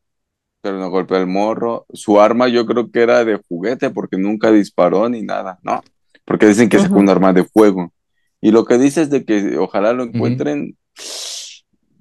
[0.61, 1.87] pero no golpeó el morro.
[1.92, 5.83] Su arma yo creo que era de juguete porque nunca disparó ni nada, ¿no?
[6.24, 7.92] Porque dicen que es un arma de fuego.
[8.40, 10.76] Y lo que dices de que ojalá lo encuentren,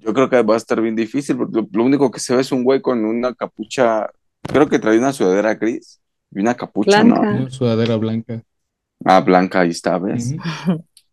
[0.00, 2.52] yo creo que va a estar bien difícil, porque lo, único que se ve es
[2.52, 4.10] un güey con una capucha,
[4.42, 7.20] creo que trae una sudadera gris y una capucha, ¿no?
[7.20, 8.42] Una sudadera blanca.
[9.04, 10.34] Ah, blanca, ahí está, ¿ves?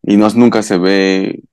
[0.04, 1.44] Y no, nunca se ve,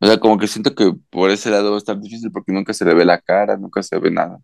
[0.00, 2.74] o sea, como que siento que por ese lado va a estar difícil porque nunca
[2.74, 4.38] se le ve la cara, nunca se ve nada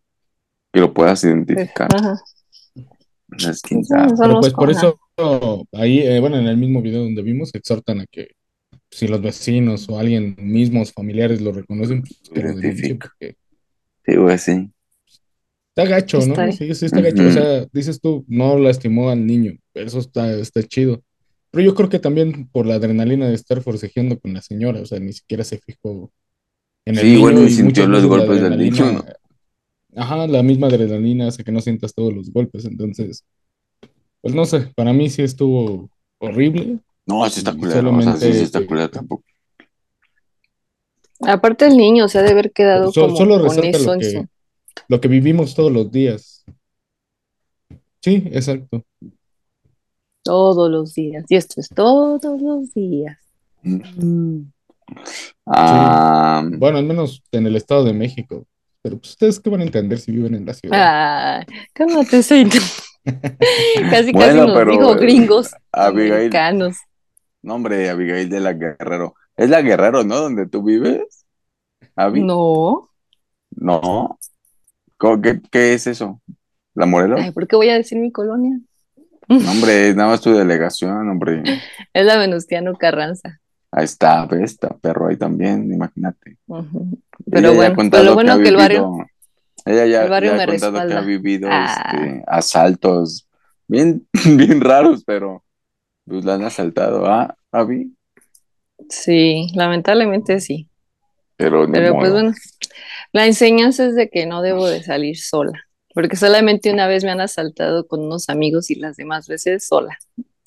[0.73, 1.89] que lo puedas identificar.
[3.29, 3.61] Pues,
[4.21, 4.99] Pero pues por eso,
[5.73, 8.29] ahí, eh, bueno, en el mismo video donde vimos, exhortan a que
[8.91, 12.55] si los vecinos o alguien mismos, familiares lo reconocen, pues que lo
[14.05, 14.71] Sí, güey, sí.
[15.75, 16.53] Está gacho, ¿no?
[16.53, 17.27] Sí, sí, está gacho.
[17.27, 21.03] O sea, dices tú, no lastimó al niño, eso está, está chido.
[21.59, 24.87] Pero yo creo que también por la adrenalina de estar forcejeando con la señora, o
[24.87, 26.13] sea, ni siquiera se fijó
[26.85, 27.21] en el sí, niño.
[27.21, 29.05] bueno, y sintió los golpes del niño, ¿no?
[30.01, 33.25] Ajá, la misma adrenalina hace que no sientas todos los golpes, entonces,
[34.21, 38.29] pues no sé, para mí sí estuvo horrible, no, así está culero, o sea, sí,
[38.29, 39.25] está culero tampoco.
[41.23, 44.27] Aparte el niño se ha de haber quedado como solo con eso lo que,
[44.87, 46.45] lo que vivimos todos los días.
[48.01, 48.85] Sí, exacto.
[50.29, 51.25] Todos los días.
[51.31, 53.17] Y esto es todos los días.
[53.63, 54.43] Mm.
[55.47, 58.45] Ah, bueno, al menos en el Estado de México.
[58.83, 60.79] Pero pues, ustedes qué van a entender si viven en la ciudad.
[60.79, 62.19] Ah, cálmate,
[63.91, 66.31] casi casi nos dijo gringos Abigail,
[67.41, 69.15] no, hombre, Abigail de la Guerrero.
[69.35, 70.17] ¿Es la Guerrero, no?
[70.17, 71.25] ¿Donde tú vives?
[71.97, 72.91] No.
[73.57, 74.19] No.
[75.23, 76.21] ¿Qué, qué es eso?
[76.75, 77.19] ¿La Morelos?
[77.23, 78.61] Ay, ¿por qué voy a decir mi colonia?
[79.45, 81.43] No, hombre, nada más tu delegación, hombre.
[81.93, 83.39] Es la Venustiano Carranza.
[83.71, 86.39] Ahí está, ves, está perro ahí también, imagínate.
[87.31, 89.07] Pero bueno, pero lo bueno que, el barrio.
[89.67, 91.93] Ella ya, el barrio ha contado que ha vivido ah.
[91.93, 93.29] este, asaltos
[93.67, 95.45] bien, bien raros, pero
[96.07, 97.95] pues la han asaltado, ¿ah, Avi?
[98.89, 100.69] Sí, lamentablemente sí.
[101.37, 102.33] Pero, Pero pues bueno,
[103.13, 105.68] la enseñanza es de que no debo de salir sola,
[105.99, 109.99] porque solamente una vez me han asaltado con unos amigos y las demás veces sola.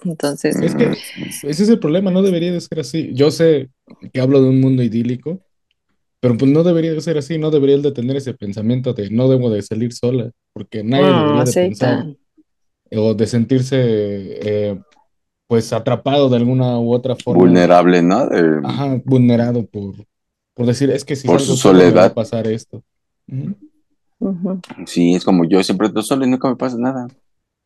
[0.05, 0.55] Entonces...
[0.55, 0.91] Es que
[1.43, 3.11] ese es el problema, no debería de ser así.
[3.13, 3.69] Yo sé
[4.13, 5.41] que hablo de un mundo idílico,
[6.21, 9.27] pero pues no debería de ser así, no debería de tener ese pensamiento de no
[9.27, 12.05] debo de salir sola, porque nadie debería de pensar
[12.89, 14.81] o de sentirse eh,
[15.47, 17.43] pues atrapado de alguna u otra forma.
[17.43, 18.29] Vulnerable, ¿no?
[18.63, 19.95] Ajá, vulnerado por,
[20.53, 22.81] por decir, es que si por su soledad va a pasar esto.
[24.85, 27.07] Sí, es como yo siempre estoy solo y nunca me pasa nada.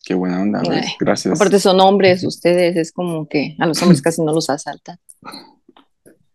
[0.05, 0.61] Qué buena onda,
[0.99, 1.39] gracias.
[1.39, 4.97] Aparte son hombres, ustedes, es como que a los hombres casi no los asaltan.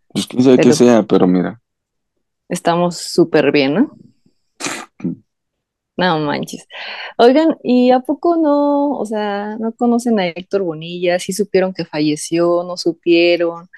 [0.08, 1.60] Pues quién sabe que sea, pero mira.
[2.48, 3.96] Estamos súper bien, ¿no?
[5.96, 6.66] No manches.
[7.18, 11.18] Oigan, ¿y a poco no, o sea, no conocen a Héctor Bonilla?
[11.18, 12.64] ¿Sí supieron que falleció?
[12.66, 13.68] ¿No supieron?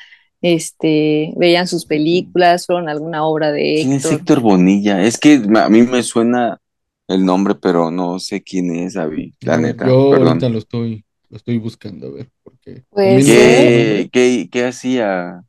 [0.42, 3.87] Este, veían sus películas, fueron alguna obra de Héctor.
[3.87, 5.02] ¿Quién es Héctor Bonilla?
[5.02, 6.61] Es que a mí me suena
[7.07, 9.87] el nombre, pero no sé quién es, Avi, la neta.
[9.87, 12.83] Yo ahorita lo estoy, lo estoy buscando, a ver, porque...
[12.90, 15.44] Pues, ¿Qué, ¿qué, qué hacía?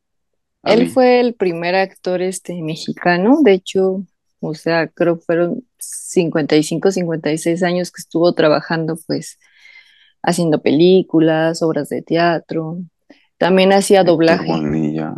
[0.64, 4.06] Él fue el primer actor este mexicano, de hecho,
[4.40, 9.40] o sea, creo que fueron 55, 56 años que estuvo trabajando pues
[10.22, 12.78] haciendo películas, obras de teatro,
[13.38, 15.16] también hacía Héctor doblaje Bonilla.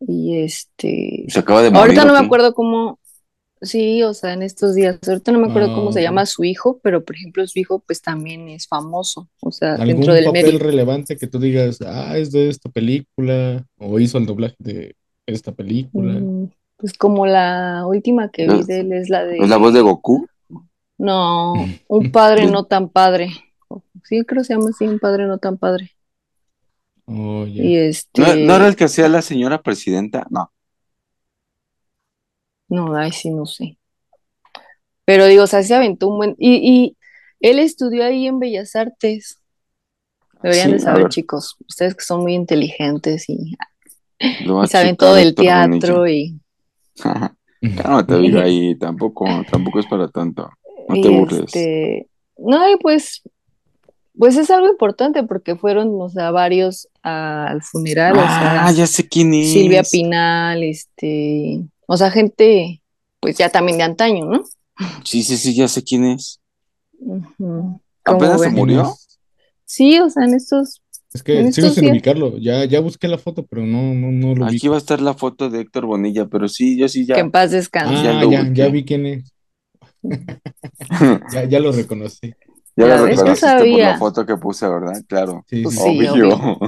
[0.00, 1.80] y este, Se acaba de morir.
[1.82, 2.98] ahorita no ¿o me acuerdo cómo,
[3.60, 6.02] sí, o sea, en estos días, ahorita no me acuerdo cómo se Ah.
[6.04, 9.88] llama su hijo, pero por ejemplo su hijo pues también es famoso, o sea, ¿Algún
[9.88, 10.58] dentro del papel medio.
[10.58, 15.52] relevante que tú digas, ah, es de esta película, o hizo el doblaje de esta
[15.52, 16.14] película?
[16.20, 19.38] Mm, Pues como la última que vi ¿Es- de él es la de...
[19.38, 20.26] ¿Es la voz de Goku?
[20.98, 21.52] No,
[21.88, 23.28] un padre no tan padre.
[24.04, 25.92] Sí, creo que se llama así, un padre no tan padre.
[27.06, 27.46] Oh.
[27.46, 28.20] Y este...
[28.20, 30.26] ¿No, no era el que hacía la señora presidenta?
[30.30, 30.52] No.
[32.68, 33.78] No, ay, sí, no sé.
[35.04, 36.36] Pero digo, o sea, se aventó un buen...
[36.38, 36.96] Y, y
[37.40, 39.40] él estudió ahí en Bellas Artes.
[40.42, 41.56] Deberían Sí, de saber, chicos.
[41.68, 43.56] Ustedes que son muy inteligentes y,
[44.68, 46.40] saben todo del teatro y,
[47.04, 47.36] Bonilla.
[47.82, 50.50] Cálmate, ahí tampoco, tampoco es para tanto.
[50.88, 51.40] No te y burles.
[51.44, 52.08] este...
[52.38, 53.22] No, y pues...
[54.18, 58.66] Pues es algo importante porque fueron, o sea, varios al funeral, o sea...
[58.66, 59.52] Ah, ya sé quién es.
[59.52, 62.82] Silvia Pinal, este, o sea, gente,
[63.20, 64.44] pues ya también de antaño, ¿no?
[65.04, 66.40] Sí, sí, sí, ya sé quién es.
[66.98, 67.80] Ujú.
[68.04, 68.94] ¿Cómo ¿Apenas se murió?
[69.64, 70.82] Sí, o sea, en estos,
[71.14, 71.92] Es que sigo sin días.
[71.92, 72.36] ubicarlo.
[72.38, 74.56] Ya, ya busqué la foto, pero no, no, no lo vi.
[74.56, 77.18] Aquí va a estar la foto de Héctor Bonilla, pero sí, yo sí que ya.
[77.20, 78.02] en paz descanse.
[78.02, 79.32] ya Ah, ya, ya vi quién es.
[81.32, 82.34] Ya, ya lo reconocí.
[82.88, 83.90] Yo reconociste por sabía.
[83.90, 85.02] la foto que puse, ¿verdad?
[85.08, 85.44] Claro.
[85.48, 85.70] Sí, sí.
[85.70, 85.82] sí.
[85.84, 86.58] Obvio.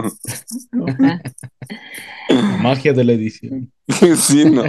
[2.28, 3.70] La magia de la edición.
[4.16, 4.64] sí, no.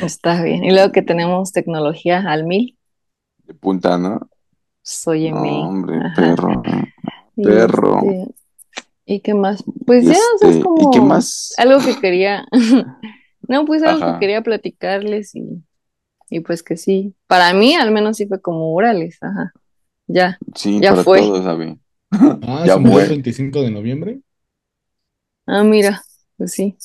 [0.00, 0.64] está bien.
[0.64, 2.76] Y luego que tenemos tecnología al mil,
[3.44, 4.20] De punta, ¿no?
[4.82, 6.14] soy No, hombre, Ajá.
[6.14, 6.62] perro.
[7.36, 7.98] Y, perro.
[7.98, 8.34] este,
[9.06, 9.64] ¿y qué más?
[9.86, 11.52] Pues ya, o sea, es Este, como ¿Y qué más?
[11.58, 12.46] algo que quería,
[13.48, 14.14] no, pues algo Ajá.
[14.14, 15.64] que quería platicarles y,
[16.30, 19.52] y pues que sí, para mí al menos sí fue como orales, ajá,
[20.08, 20.40] ya.
[20.54, 21.22] Sí, ya para fue.
[21.22, 21.44] todos.
[22.42, 23.08] Ah, Ya se murió el fue.
[23.08, 24.20] 25 de noviembre.
[25.46, 26.02] Ah, mira,
[26.36, 26.76] pues sí,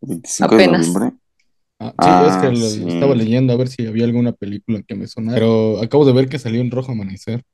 [0.00, 0.60] 25 Apenas.
[0.60, 1.12] de noviembre.
[1.80, 2.86] Ah, sí, Ah, es que lo sí.
[2.88, 5.38] estaba leyendo a ver si había alguna película que me sonara.
[5.38, 7.44] Pero acabo de ver que salió en Rojo Amanecer.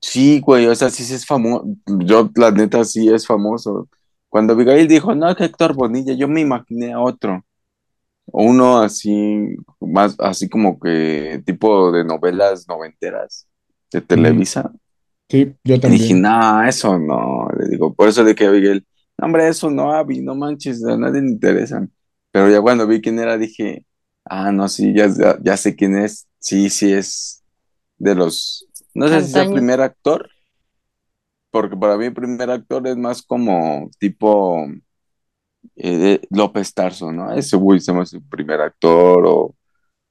[0.00, 1.64] Sí, güey, o sea, sí, sí es famoso.
[1.86, 3.88] Yo, la neta, sí es famoso.
[4.28, 7.44] Cuando Abigail dijo, no, que Héctor Bonilla, yo me imaginé a otro.
[8.26, 13.48] Uno así, más, así como que tipo de novelas noventeras
[13.92, 14.72] de Televisa.
[15.28, 16.14] Sí, yo Y dije, también.
[16.14, 17.48] no, eso no.
[17.58, 18.86] Le digo, por eso le dije a Abigail,
[19.18, 21.92] no, hombre, eso no, Abby, no manches, a nadie le interesan.
[22.30, 23.86] Pero ya cuando vi quién era, dije,
[24.24, 25.08] ah, no, sí, ya,
[25.42, 26.28] ya, sé quién es.
[26.38, 27.42] Sí, sí es
[27.98, 30.28] de los, no sé si es el primer actor,
[31.50, 34.66] porque para mí el primer actor es más como tipo
[35.76, 37.32] eh, López Tarso, ¿no?
[37.32, 39.54] Ese güey se me hace el primer actor, o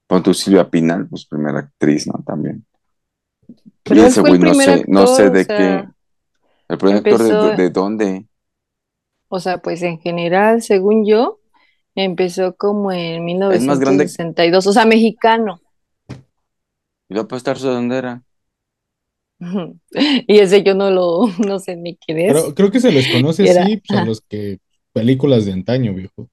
[0.08, 2.24] con tu Silvia Pinal, pues primera actriz, ¿no?
[2.26, 2.66] También.
[3.84, 5.88] Pero ese güey no sé, no sé o de sea, qué.
[6.70, 8.26] El primer actor de, empezó- de, de dónde.
[9.30, 11.40] o sea, pues en general, según yo,
[11.96, 15.60] empezó como en Es más grande- 1962, o sea, mexicano.
[17.10, 18.24] ¿Y López Tarso de dónde era?
[20.28, 22.34] Y ese yo no lo, no sé ni quién es.
[22.34, 24.06] Pero creo que se les conoce Era- así pues, a ajá.
[24.06, 24.60] los que
[24.94, 26.30] películas de antaño, viejo.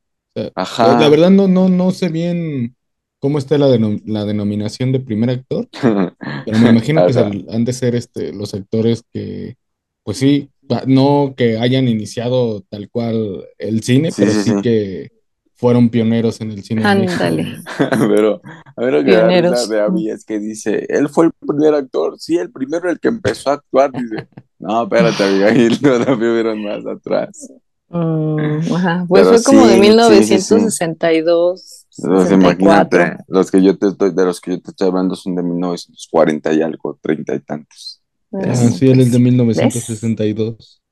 [0.54, 1.00] Ajá.
[1.00, 2.76] La verdad no, no, no sé bien
[3.18, 7.72] cómo está la, denom- la denominación de primer actor, pero me imagino que han de
[7.72, 9.56] ser este, los actores que,
[10.04, 10.50] pues sí,
[10.86, 14.62] no que hayan iniciado tal cual el cine, Sí, pero sí, sí, sí.
[14.62, 15.12] que
[15.54, 16.84] fueron pioneros en el cine.
[16.84, 17.56] Ándale.
[18.14, 18.40] Pero,
[18.76, 22.38] a ver, lo que de Abby es que dice, él fue el primer actor, sí,
[22.38, 24.28] el primero el que empezó a actuar, dice.
[24.60, 27.50] No, espérate, Abigail, todavía hubieron más atrás.
[27.88, 29.88] Mm, ajá, pues Pero fue como de sí, sí, sí, sí.
[29.88, 33.00] 1962, Los 64.
[33.00, 35.42] imagínate, los que yo te estoy, de los que yo te estoy hablando son de
[35.42, 38.02] 1940 y algo, 30 y tantos.
[38.32, 40.82] Ah, Mm, sí, él es de pues, 1962.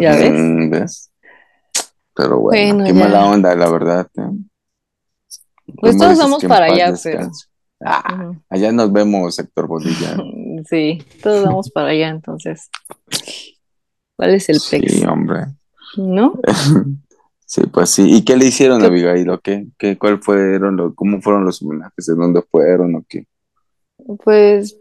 [0.00, 0.70] ¿Ya ves?
[0.70, 1.12] ¿ves?
[2.14, 3.00] Pero bueno, Bueno, qué ya.
[3.00, 4.08] mala onda, la verdad.
[4.16, 4.22] ¿eh?
[5.76, 7.46] Pues ¿Cómo todos vamos para allá, descanse?
[7.84, 10.16] Ah, allá nos vemos, Héctor Bonilla.
[10.68, 12.70] Sí, todos vamos para allá, entonces.
[14.16, 15.02] ¿Cuál es el Sí, pex?
[15.04, 15.46] hombre.
[15.96, 16.34] ¿No?
[17.54, 18.06] Sí, pues sí.
[18.16, 19.66] ¿Y qué le hicieron ¿Qué- a Abigail o qué?
[19.76, 22.06] ¿Qué, cuál fueron los, cómo fueron los homenajes?
[22.06, 23.26] ¿De dónde fueron o qué?
[24.24, 24.78] Pues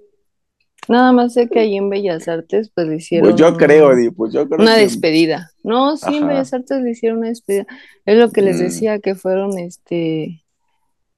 [0.87, 3.93] nada más sé que ahí en Bellas Artes pues le hicieron Pues yo un- creo,
[3.93, 5.51] Di, pues yo creo una que- despedida.
[5.63, 6.27] No, sí, en.
[6.29, 7.65] Bellas Artes le hicieron una despedida.
[8.05, 8.59] Es lo que les Mm.
[8.61, 10.41] decía, que fueron este,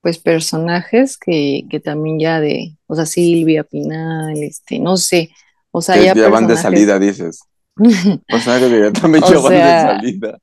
[0.02, 5.30] pues personajes que, que también ya de, o sea, Silvia Pinal, este, no sé,
[5.70, 6.62] o sea, ya ya van de personajes.
[6.62, 7.42] salida, dices.
[8.34, 10.40] O sea, que ya también ya van sea, de salida.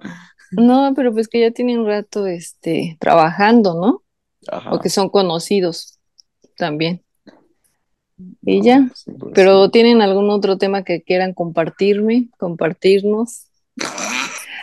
[0.53, 4.03] No, pero pues que ya tienen un rato este, trabajando, ¿no?
[4.49, 4.73] Ajá.
[4.73, 5.99] o que son conocidos
[6.57, 7.03] también.
[8.43, 9.71] Y No, ya, sí, pues, pero sí.
[9.73, 13.47] ¿tienen algún otro tema que quieran compartirme, compartirnos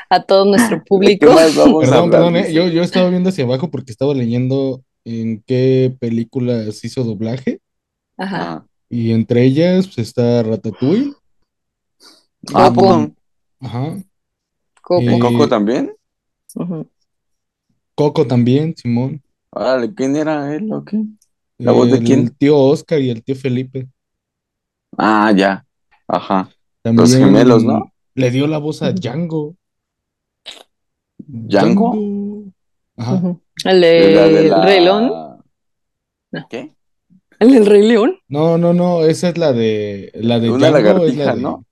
[0.09, 1.35] a todo nuestro ¿De público?
[1.35, 2.53] Perdón, perdón, eh.
[2.53, 7.61] Yo, yo estaba viendo hacia abajo porque estaba leyendo en qué películas hizo doblaje.
[8.17, 8.41] Ajá.
[8.41, 8.67] Ajá.
[8.89, 11.13] Y entre ellas pues, está Ratatouille.
[12.53, 12.71] Ah.
[13.59, 13.97] Ajá.
[14.87, 15.01] Coco.
[15.01, 15.93] ¿En Eh, Coco también?
[17.93, 19.21] Coco también, Simón.
[19.49, 21.03] Órale, ¿quién era él o qué?
[21.57, 22.29] ¿La voz de El quién?
[22.29, 23.89] tío Oscar y el tío Felipe.
[24.97, 25.65] Ah, ya.
[26.07, 26.49] Ajá.
[26.81, 27.91] También Los gemelos, ¿no?
[28.15, 29.55] Le dio la voz a Django.
[31.17, 31.91] ¿Django?
[31.91, 32.43] Django.
[32.95, 33.37] Ajá.
[33.65, 35.11] El De la de de la- Rey León.
[36.49, 36.73] ¿Qué?
[37.39, 38.19] El del Rey León.
[38.29, 40.83] No, no, no, esa es la de la de Una Django, es
[41.17, 41.65] lagartija, la de- ¿no?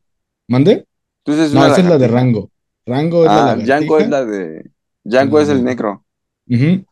[0.50, 0.86] ¿Mande?
[1.24, 2.08] Entonces No, una esa es la de.
[2.10, 2.50] Rango.
[2.86, 3.80] Rango es la Ah, lagartija.
[3.80, 4.72] Django es la de.
[5.04, 5.66] Django La es el.
[6.48, 6.86] Ujú.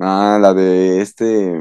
[0.00, 1.60] Ah, la de este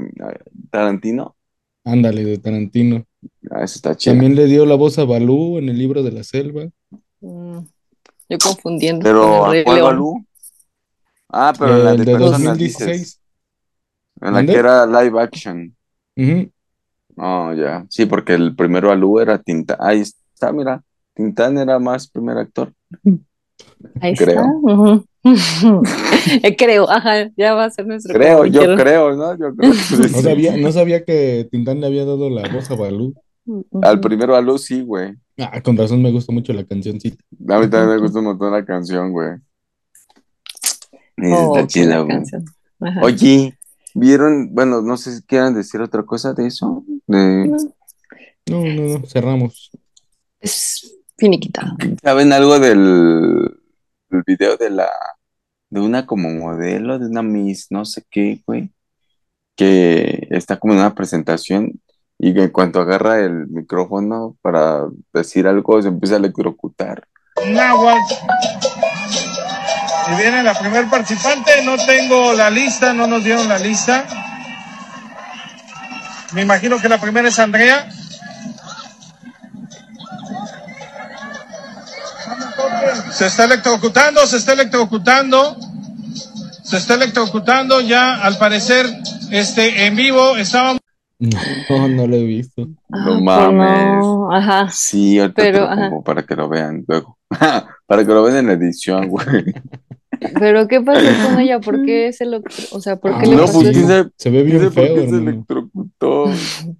[0.70, 1.36] Tarantino.
[1.84, 3.06] Ándale, de Tarantino.
[3.50, 4.14] Ah, esa está chida.
[4.14, 6.70] También le dio la voz a Balú en el libro de la selva.
[7.22, 7.60] Mm,
[8.30, 9.88] Yo confundiendo Pero con el ¿a Rey cuál León.
[9.88, 10.26] Balú?
[11.30, 12.98] Ah, pero en la el de de personas 2016.
[12.98, 13.22] dices.
[14.22, 15.76] En la que era live action.
[16.16, 16.52] Ujú.
[17.18, 17.86] Oh, ya.
[17.90, 19.78] Sí, porque el primero Balú era Tintán.
[19.80, 20.84] Ahí está, mira.
[21.14, 22.74] Tintán era más primer actor.
[24.02, 24.42] Ahí Creo.
[24.44, 25.04] está.
[26.58, 29.38] creo, ajá, ya va a ser nuestro Creo, yo creo, ¿no?
[29.38, 29.96] Yo creo que sí.
[30.14, 33.14] No sabía, no sabía que Tintán le había dado la voz a Balú.
[33.82, 35.16] Al primero Balú sí, güey.
[35.38, 37.18] Ah, con razón me gusta mucho la cancioncita.
[37.50, 39.32] A mí también me gusta un montón la canción, güey.
[41.24, 42.10] Oh, está chida, güey.
[42.10, 42.46] canción.
[43.02, 43.58] Oye,
[43.94, 44.54] ¿vieron?
[44.54, 46.84] Bueno, no sé si quieran decir otra cosa de eso.
[47.08, 47.48] De...
[47.48, 47.58] No,
[48.50, 49.72] No, no, no, cerramos.
[50.40, 51.76] es finiquitado.
[52.04, 53.57] ¿Saben algo del,
[54.10, 54.90] del video de la
[55.70, 58.72] de una como modelo, de una Miss, no sé qué, güey?
[59.56, 61.82] Que está como en una presentación
[62.20, 67.08] y que en cuanto agarra el micrófono para decir algo se empieza a electrocutar.
[67.48, 68.14] náhuatl.
[70.10, 74.06] Y viene la primer participante, no tengo la lista, no nos dieron la lista.
[76.34, 77.90] Me imagino que la primera es Andrea.
[83.12, 85.56] Se está electrocutando, se está electrocutando.
[86.64, 88.86] Se está electrocutando ya, al parecer,
[89.32, 90.82] este, en vivo, estábamos
[91.20, 92.68] No, no lo he visto.
[92.92, 93.98] Ah, No pues mames.
[94.06, 94.68] no, ajá.
[94.70, 95.90] Sí, ahorita te Pero, ajá.
[95.90, 97.18] pongo para que lo vean luego.
[97.88, 99.54] Para que lo vean en la edición, güey.
[100.40, 101.60] Pero ¿qué pasó con ella?
[101.62, 104.10] ¿Por qué se lo, o sea, por qué Ah, le No, pasó pues eso?
[104.18, 106.26] Se ve bien sabe por feo, qué se electrocutó.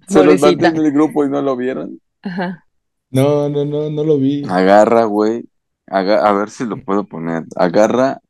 [0.08, 1.98] Se los mandé en el grupo y no lo vieron.
[2.22, 2.64] Ajá.
[3.10, 4.44] No, no, no, no lo vi.
[4.48, 5.44] Agarra, güey.
[5.90, 7.44] Aga- a ver si lo puedo poner.
[7.56, 8.20] Agarra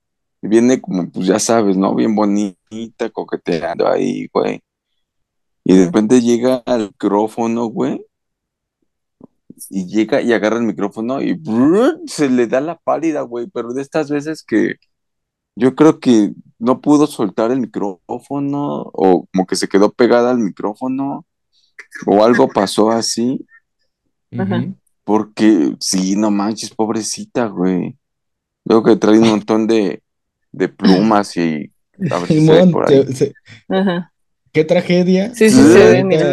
[0.42, 1.94] y viene como, pues ya sabes, ¿no?
[1.94, 4.60] Bien bonita, coqueteando ahí, güey.
[5.64, 8.04] Y de repente llega al micrófono, güey.
[9.70, 13.48] Y llega y agarra el micrófono y brrr, se le da la pálida, güey.
[13.48, 14.76] Pero de estas veces que
[15.56, 20.38] yo creo que no pudo soltar el micrófono o como que se quedó pegada al
[20.38, 21.26] micrófono
[22.06, 23.44] o algo pasó así.
[24.38, 24.58] Ajá.
[24.58, 24.74] Ujú.
[25.08, 27.96] Porque, sí, no manches, pobrecita, güey.
[28.66, 30.02] Luego que trae un montón de,
[30.52, 31.72] de plumas y
[32.10, 33.04] a ver si se ve Simón, por ahí.
[33.06, 33.32] se- se-
[33.70, 34.12] Ajá.
[34.52, 35.34] qué tragedia.
[35.34, 36.26] Sí, sí se ve, mira.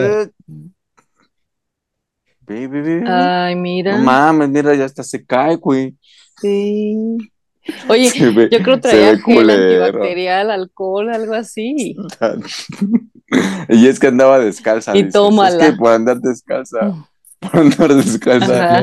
[2.41, 3.03] Ve, ve, ve, ve.
[3.09, 3.97] Ay, No mira.
[3.97, 5.95] mames, mira, ya hasta se cae, güey.
[6.41, 7.17] Sí.
[7.87, 9.85] Oye, ve, yo creo se traía gel culero.
[9.85, 11.95] antibacterial, alcohol, algo así.
[13.69, 14.91] Y es que andaba descalza.
[14.95, 15.13] Y dices.
[15.13, 15.65] tómala.
[15.65, 16.93] Es que por andar descalza,
[17.39, 18.81] por andar descalza,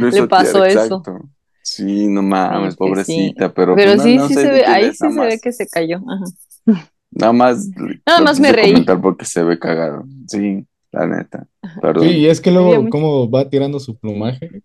[0.00, 0.84] Le pasó tierra, eso.
[0.96, 1.20] exacto.
[1.62, 4.90] Sí, no mames, Sí, pobrecita, pero Pero pues, sí, no sí sé se ve, ahí
[4.92, 5.98] sí se ve que se cayó.
[5.98, 6.88] Ajá.
[7.12, 7.68] Nada más,
[8.06, 8.84] Nada más me reí.
[9.02, 10.04] porque se ve cagado.
[10.26, 11.46] Sí, la neta.
[11.82, 12.04] Perdón.
[12.04, 14.62] Sí, y es que luego, cómo va tirando su plumaje.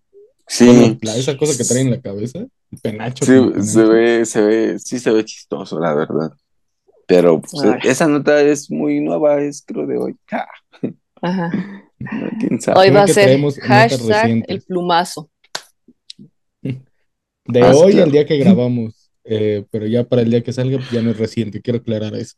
[0.48, 2.38] Sí, Bueno, la- esa cosa que trae en la cabeza.
[2.38, 3.24] el Penacho.
[3.24, 3.88] sí, como se penacho.
[3.92, 6.30] ve, se ve, sí se ve chistoso, la verdad.
[7.06, 7.52] Pero pues,
[7.84, 10.16] esa nota es muy nueva, es creo de hoy.
[10.28, 10.46] Ja,
[11.22, 11.50] Ajá.
[11.98, 12.80] No, ¿Quién sabe?
[12.80, 15.30] Hoy va a ser hashtag el plumazo.
[17.48, 18.06] De Ah, hoy claro.
[18.06, 19.10] al día que grabamos.
[19.24, 21.60] Eh, pero ya para el día que salga, ya no es reciente.
[21.60, 22.34] Quiero aclarar eso.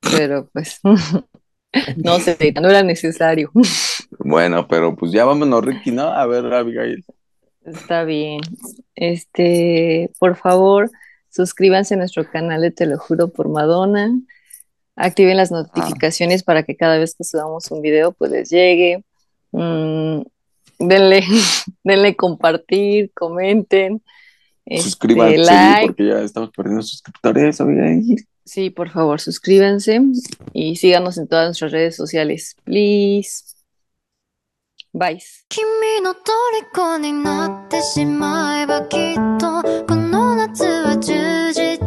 [0.00, 0.80] Pero pues
[1.96, 3.50] no sé, no era necesario.
[4.18, 6.04] Bueno, pero pues ya vámonos, Ricky, ¿no?
[6.04, 7.04] A ver, Abigail.
[7.64, 8.40] Está bien.
[8.94, 10.90] Este, por favor,
[11.30, 14.12] suscríbanse a nuestro canal de Te lo juro por Madonna
[14.95, 19.03] Activen las notificaciones para que cada vez que subamos un video pues les llegue.
[19.51, 20.21] Mm,
[20.79, 21.23] denle,
[21.83, 24.01] denle compartir, comenten.
[24.65, 25.87] Este, Suscríbanse, like.
[25.87, 28.27] porque ya estamos perdiendo suscriptores, Abigail.
[28.45, 30.01] Sí, por favor, suscríbanse
[30.53, 32.55] y síganos en todas nuestras redes sociales.
[32.63, 33.43] Please.
[34.91, 35.19] Bye.
[35.49, 41.79] 君の虜になってしまえばきっとこの夏は充実